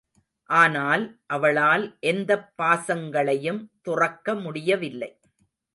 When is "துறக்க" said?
3.81-4.35